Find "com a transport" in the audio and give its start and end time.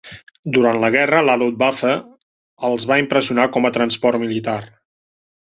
3.59-4.25